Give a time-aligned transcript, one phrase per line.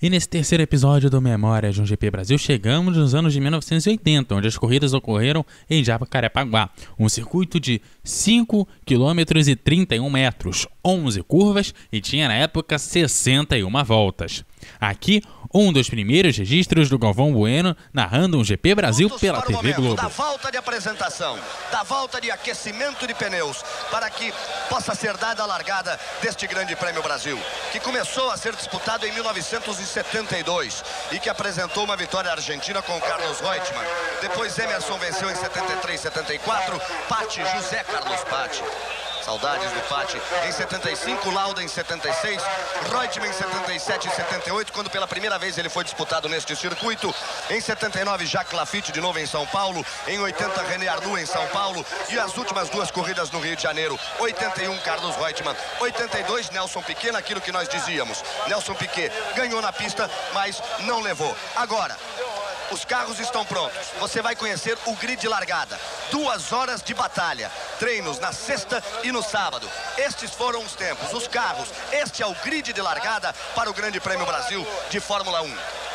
[0.00, 4.32] E nesse terceiro episódio do Memória de um GP Brasil, chegamos nos anos de 1980,
[4.32, 11.20] onde as corridas ocorreram em Jacarepaguá, um circuito de 5 km e 31 metros, 11
[11.24, 14.44] curvas e tinha na época 61 voltas.
[14.80, 15.20] Aqui,
[15.52, 19.96] um dos primeiros registros do Galvão Bueno narrando um GP Brasil pela TV momento, Globo.
[19.96, 21.38] Da volta de apresentação,
[21.70, 24.32] da volta de aquecimento de pneus, para que
[24.68, 27.38] possa ser dada a largada deste Grande Prêmio Brasil,
[27.72, 33.40] que começou a ser disputado em 1972 e que apresentou uma vitória argentina com Carlos
[33.40, 33.86] Reutemann.
[34.20, 38.62] Depois Emerson venceu em 73, 74, Patti, José Carlos Patti.
[39.28, 40.18] Saudades do Pati.
[40.46, 42.42] Em 75, Lauda em 76,
[42.90, 47.14] Reutemann em 77 e 78, quando pela primeira vez ele foi disputado neste circuito.
[47.50, 49.84] Em 79, Jacques Lafitte de novo em São Paulo.
[50.06, 51.84] Em 80, René Arnoux em São Paulo.
[52.08, 54.00] E as últimas duas corridas no Rio de Janeiro.
[54.18, 55.54] 81, Carlos Reutemann.
[55.78, 58.24] 82, Nelson Piquet, naquilo que nós dizíamos.
[58.46, 61.36] Nelson Piquet ganhou na pista, mas não levou.
[61.54, 61.94] Agora,
[62.70, 63.88] os carros estão prontos.
[63.98, 65.78] Você vai conhecer o grid de largada.
[66.10, 67.50] Duas horas de batalha.
[67.78, 69.68] Treinos na sexta e no sábado.
[69.96, 71.68] Estes foram os tempos, os carros.
[71.92, 75.87] Este é o grid de largada para o Grande Prêmio Brasil de Fórmula 1.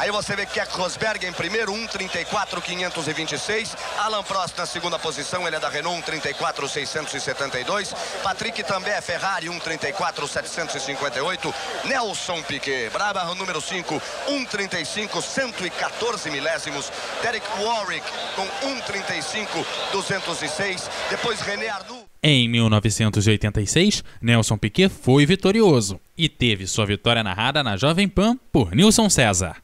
[0.00, 3.76] Aí você vê Keck Rosberg em primeiro, 1,34,526.
[3.98, 7.94] Alan Prost na segunda posição, ele é da Renault, 1,34,672.
[8.22, 11.54] Patrick também é Ferrari, 1,34,758.
[11.84, 16.90] Nelson Piquet, Brabham número 5, 1,35, 114 milésimos.
[17.22, 18.46] Derek Warwick com
[18.80, 20.88] 1,35,206.
[21.10, 22.06] Depois René Arnoux.
[22.22, 28.74] Em 1986, Nelson Piquet foi vitorioso e teve sua vitória narrada na Jovem Pan por
[28.74, 29.60] Nilson César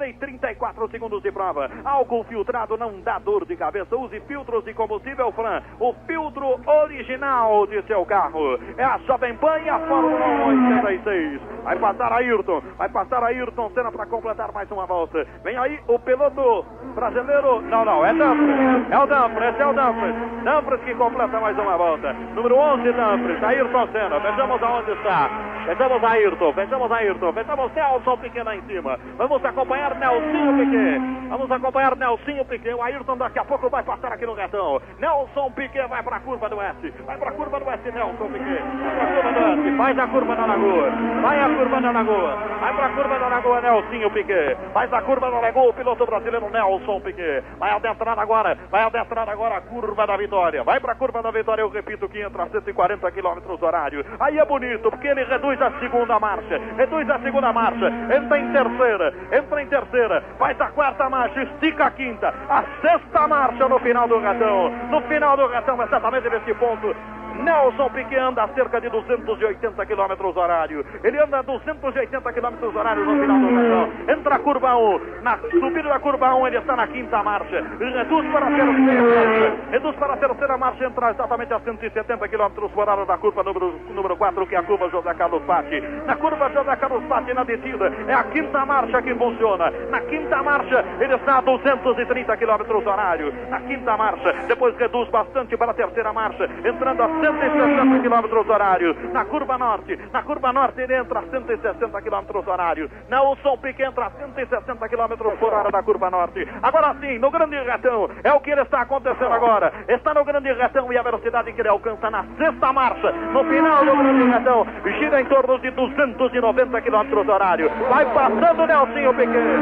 [0.00, 1.70] hora e 34 segundos de prova.
[1.84, 3.94] Álcool filtrado não dá dor de cabeça.
[3.96, 5.62] Use filtros de combustível Fran.
[5.78, 8.58] O filtro original de seu carro.
[8.78, 11.40] É a Jovem Pan e a Fórmula 1 86.
[11.64, 12.62] Vai passar Ayrton.
[12.78, 15.26] Vai passar Ayrton Senna para completar mais uma volta.
[15.44, 17.60] Vem aí o piloto brasileiro.
[17.62, 18.90] Não, não, é Dumfries.
[18.90, 20.14] É o Dumfries, esse é o Dumfries.
[20.44, 22.12] Dumfries que completa mais uma volta.
[22.34, 23.44] Número 11, Dumfries.
[23.44, 24.18] Ayrton Senna.
[24.18, 25.30] Vejamos aonde está.
[25.66, 26.52] Vejamos Ayrton.
[26.52, 27.32] Vejamos Ayrton.
[27.32, 28.98] Vejamos Nelson pequeno em cima.
[29.18, 31.00] Vamos acompanhar Nelsinho Piquet.
[31.28, 32.74] Vamos acompanhar Nelsinho Piquet.
[32.74, 34.80] O Ayrton daqui a pouco vai passar aqui no retão.
[34.98, 36.90] Nelson Piquet vai para a curva do S.
[37.06, 38.62] Vai para a curva do S, Nelson Piquet.
[38.62, 39.76] Vai para a curva do S.
[39.76, 40.90] Faz a curva da Lagoa.
[41.22, 42.36] Vai a curva da Lagoa.
[42.60, 44.56] Vai para a curva da Lagoa, Nelsinho Piquet.
[44.72, 47.44] Faz a curva da Lagoa, o piloto brasileiro Nelson Piquet.
[47.58, 48.56] Vai adentrar agora.
[48.70, 50.62] Vai adentrar agora a curva da vitória.
[50.64, 54.04] Vai para a curva da vitória, eu repito, que entra a 140 km horário.
[54.18, 56.60] Aí é bonito, porque ele reduz a segunda marcha.
[56.76, 57.86] Reduz a segunda marcha.
[58.16, 59.14] Entra em terceira.
[59.32, 63.78] Entra em terceira terceira, faz a quarta marcha, estica a quinta, a sexta marcha no
[63.78, 64.70] final do ratão.
[64.90, 66.94] No final do ratão, exatamente nesse ponto,
[67.38, 70.84] Nelson Piquet anda a cerca de 280 km horário.
[71.02, 73.88] Ele anda a 280 km horário no final do canal.
[74.08, 75.00] Entra a curva 1.
[75.22, 77.64] Na subida da curva 1 ele está na quinta marcha.
[77.78, 79.56] Reduz para a terceira.
[79.70, 80.84] Reduz para a terceira marcha.
[80.84, 84.62] Entra exatamente a 170 km por hora da curva número, número 4, que é a
[84.62, 85.80] curva José Carlos Patti.
[86.06, 87.92] Na curva José Carlos Patti na descida.
[88.06, 89.70] É a quinta marcha que funciona.
[89.90, 93.32] Na quinta marcha ele está a 230 km horário.
[93.48, 94.32] Na quinta marcha.
[94.48, 96.48] Depois reduz bastante para a terceira marcha.
[96.64, 98.96] Entrando a 160 km horário.
[99.12, 102.90] Na curva norte, na curva norte ele entra a 160 km horário.
[103.08, 106.46] Nelson Piquet entra a 160 km por hora da curva norte.
[106.62, 109.72] Agora sim, no grande retão, é o que ele está acontecendo agora.
[109.88, 113.84] Está no grande retão e a velocidade que ele alcança na sexta marcha, no final
[113.84, 114.66] do grande retão,
[114.98, 117.70] gira em torno de 290 km horário.
[117.88, 119.60] Vai passando Nelson Piquet.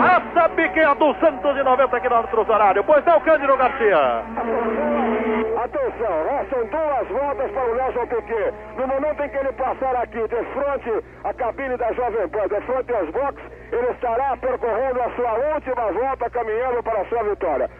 [0.00, 2.84] Passa Piquet a 290 km horário.
[2.84, 4.99] Pois é o Cândido Garcia.
[5.20, 8.54] Atenção, restam duas voltas para o Nelson Piquet.
[8.76, 12.60] No momento em que ele passar aqui de frente à cabine da Jovem Pan, de
[12.62, 17.70] frente aos boxes, ele estará percorrendo a sua última volta, caminhando para a sua vitória.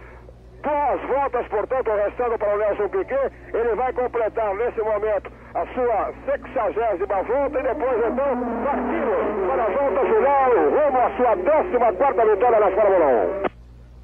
[0.62, 3.32] Duas voltas, portanto, restando para o Nelson Piquet.
[3.54, 9.70] Ele vai completar nesse momento a sua sexagésima volta e depois então partindo para a
[9.70, 13.06] volta final rumo à sua décima quarta vitória na Fórmula
[13.46, 13.49] 1.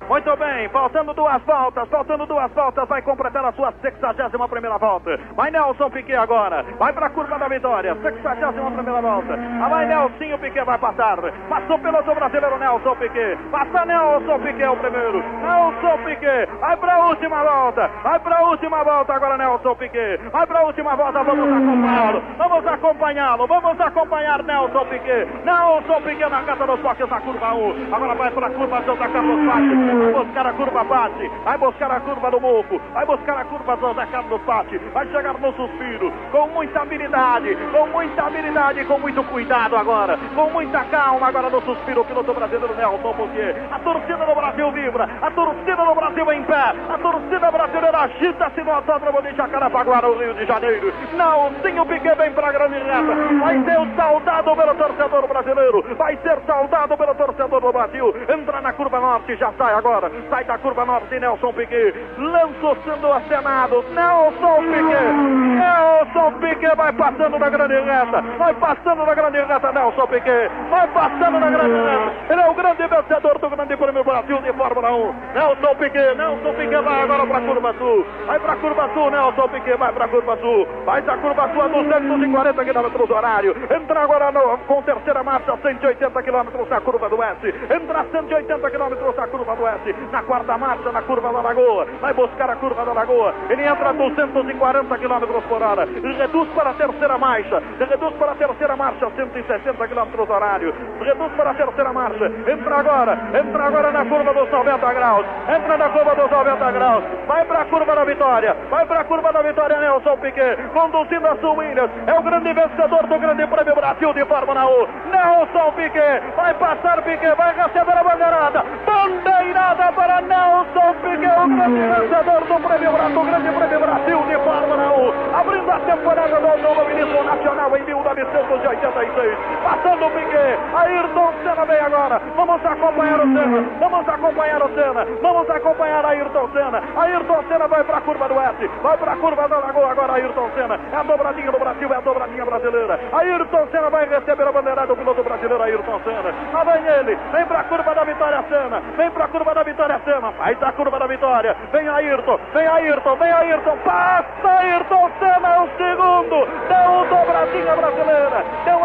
[0.08, 5.18] Muito bem, faltando duas voltas, faltando duas voltas, vai completar a sua 61 primeira volta.
[5.34, 9.34] Vai Nelson Piquet agora, vai para a curva da vitória, 61 primeira volta.
[9.34, 11.16] Ah, vai Nelson Piquet, vai passar.
[11.48, 13.36] Passou pelo piloto brasileiro Nelson Piquet.
[13.50, 15.24] Passa Nelson Piquet o primeiro.
[15.42, 20.18] Nelson Piquet, vai para a última volta, vai para a última volta agora Nelson Piquet.
[20.30, 25.26] Vai para a última volta, vamos acompanhá-lo, vamos acompanhá-lo, vamos acompanhar Nelson Piquet.
[25.44, 27.92] Nelson Piquet na casa dos boxes da curva 1.
[27.92, 29.95] Agora vai para a curva Santa Carlos Pátio.
[29.96, 33.76] Vai buscar a curva Pati, vai buscar a curva do Moco, vai buscar a curva
[33.76, 38.98] do Zé Carlos Pati, vai chegar no suspiro, com muita habilidade, com muita habilidade, com
[38.98, 43.78] muito cuidado agora, com muita calma agora no suspiro, o piloto brasileiro Nelson porque a
[43.78, 48.72] torcida do Brasil vibra, a torcida do Brasil em pé, a torcida brasileira agita-se no
[48.72, 52.78] autódromo de Jacarapaguá, no Rio de Janeiro, não, sim, o Piquet vem para a grande
[52.78, 58.60] reta, vai ser saudado pelo torcedor brasileiro, vai ser saudado pelo torcedor do Brasil, entra
[58.60, 59.85] na curva norte, já sai agora,
[60.28, 65.12] sai da curva norte, Nelson Piquet, lançou sendo acenado, Nelson Piquet,
[65.56, 70.88] Nelson Piquet vai passando na grande reta, vai passando na grande reta, Nelson Piquet, vai
[70.88, 74.92] passando na grande reta, ele é o grande vencedor do Grande Prêmio Brasil de Fórmula
[74.92, 78.90] 1, Nelson Piquet, Nelson Piquet vai agora para a curva sul, vai para a curva
[78.92, 83.12] sul, Nelson Piquet vai para a curva sul, vai da curva sul a 240 km
[83.12, 88.70] horário, entra agora no, com terceira marcha, 180 km na curva do S, entra 180
[88.70, 89.75] km na curva do S,
[90.10, 93.90] na quarta marcha, na curva da Lagoa, vai buscar a curva da Lagoa, ele entra
[93.90, 95.86] a 240 km por hora,
[96.18, 101.50] reduz para a terceira marcha, reduz para a terceira marcha, 160 km horário, reduz para
[101.50, 106.14] a terceira marcha, entra agora, entra agora na curva dos 90 graus, entra na curva
[106.14, 109.78] dos 90 graus, vai para a curva da vitória, vai para a curva da vitória,
[109.78, 114.24] Nelson Piquet, conduzindo a sua Williams, é o grande vencedor do Grande Prêmio Brasil de
[114.24, 121.26] Fórmula 1, Nelson Piquet, vai passar Piquet, vai receber a bandeirada, bandeirada para Nelson Piquet,
[121.26, 126.15] o grande vencedor do Prêmio Brasil, Grande Prêmio Brasil de Fórmula 1, abrindo a temporada
[126.46, 133.26] do automobilismo nacional em 1986, passando o Piquet, Ayrton Senna vem agora, vamos acompanhar o
[133.26, 138.28] Senna, vamos acompanhar o Senna, vamos acompanhar Ayrton Senna, Ayrton Senna vai para a curva
[138.28, 141.58] do S, vai para a curva da Lagoa agora Ayrton Senna, é a dobradinha do
[141.58, 146.00] Brasil, é a dobradinha brasileira, Ayrton Senna vai receber a bandeirada do piloto brasileiro Ayrton
[146.04, 149.54] Senna, lá vem ele, vem para a curva da vitória Senna, vem para a curva
[149.54, 154.48] da vitória Senna, vai da curva da vitória, vem Ayrton, vem Ayrton, vem Ayrton, passa
[154.60, 158.84] Ayrton Senna é o segundo, deu dobradinha brasileira, deu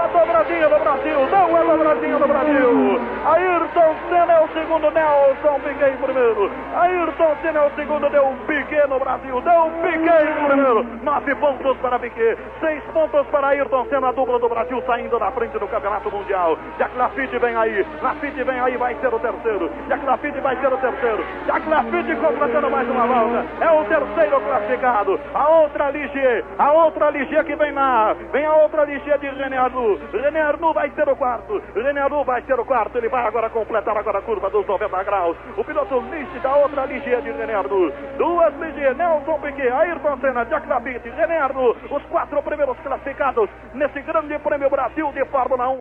[0.62, 5.90] dobradinha do Brasil, deu a dobradinha do Brasil, Ayrton Senna é o segundo, Nelson Piquet
[5.90, 10.24] em primeiro, Ayrton Senna é o segundo, deu um Piquet no Brasil, deu um Piquet
[10.24, 14.84] em primeiro, nove pontos para Piquet, seis pontos para Ayrton Senna, a dupla do Brasil
[14.86, 19.14] saindo na frente do Campeonato Mundial, Jack Lafitte vem aí, Lafitte vem aí, vai ser
[19.14, 23.72] o terceiro, Jack Lafitte vai ser o terceiro, Jack Lafitte completando mais uma volta, é
[23.72, 28.86] o terceiro classificado, a outra Ligier, a outra Ligier que vem na, vem a outra
[28.86, 32.65] Ligier de René Arnoux, René Arnoux vai ser o quarto, René Arnoux vai ser o
[32.65, 36.56] quarto, ele vai agora completar agora a curva dos 90 graus, o piloto Ligier da
[36.57, 41.75] outra Ligier de René Arnoux, duas Ligier, Nelson Piquet, Ayrton Senna, Jack Lafitte, René Arnoux,
[41.89, 45.77] os quatro primeiros classificados nesse grande prêmio Brasil de Fórmula 1.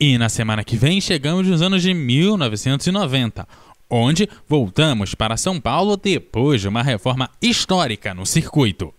[0.00, 3.46] E na semana que vem chegamos nos anos de 1990,
[3.90, 8.94] onde voltamos para São Paulo depois de uma reforma histórica no circuito.